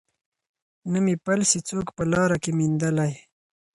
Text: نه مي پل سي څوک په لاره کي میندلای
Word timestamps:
نه 0.91 0.99
مي 1.05 1.15
پل 1.25 1.39
سي 1.51 1.59
څوک 1.69 1.87
په 1.97 2.03
لاره 2.11 2.37
کي 2.43 2.51
میندلای 2.57 3.13